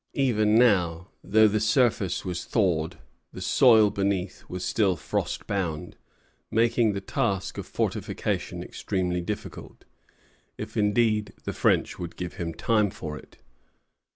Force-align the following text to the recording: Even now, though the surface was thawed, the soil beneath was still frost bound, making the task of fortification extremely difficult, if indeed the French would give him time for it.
Even 0.15 0.55
now, 0.57 1.09
though 1.23 1.47
the 1.47 1.59
surface 1.59 2.25
was 2.25 2.43
thawed, 2.43 2.97
the 3.33 3.39
soil 3.39 3.91
beneath 3.91 4.43
was 4.49 4.65
still 4.65 4.95
frost 4.95 5.45
bound, 5.45 5.95
making 6.49 6.93
the 6.93 7.01
task 7.01 7.59
of 7.59 7.67
fortification 7.67 8.63
extremely 8.63 9.21
difficult, 9.21 9.85
if 10.57 10.75
indeed 10.75 11.33
the 11.43 11.53
French 11.53 11.99
would 11.99 12.15
give 12.15 12.33
him 12.37 12.51
time 12.51 12.89
for 12.89 13.15
it. 13.15 13.37